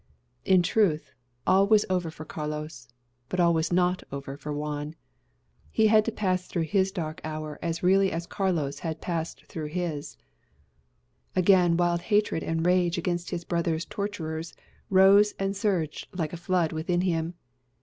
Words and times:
In 0.45 0.63
truth, 0.63 1.11
all 1.45 1.67
was 1.67 1.85
over 1.87 2.09
for 2.09 2.25
Carlos; 2.25 2.87
but 3.29 3.39
all 3.39 3.53
was 3.53 3.71
not 3.71 4.01
over 4.11 4.35
for 4.35 4.51
Juan. 4.51 4.95
He 5.69 5.85
had 5.85 6.05
to 6.05 6.11
pass 6.11 6.47
through 6.47 6.63
his 6.63 6.91
dark 6.91 7.21
hour 7.23 7.59
as 7.61 7.83
really 7.83 8.11
as 8.11 8.25
Carlos 8.25 8.79
had 8.79 8.99
passed 8.99 9.45
through 9.45 9.67
his. 9.67 10.17
Again 11.35 11.77
the 11.77 11.83
agony 11.83 11.83
almost 11.83 11.83
maddened 11.83 11.85
him; 11.85 11.85
again 11.85 11.85
wild 11.85 12.01
hatred 12.01 12.43
and 12.57 12.65
rage 12.65 12.97
against 12.97 13.29
his 13.29 13.43
brother's 13.43 13.85
torturers 13.85 14.53
rose 14.89 15.33
and 15.37 15.55
surged 15.55 16.07
like 16.17 16.33
a 16.33 16.37
flood 16.37 16.71
within 16.71 17.01
him. 17.01 17.35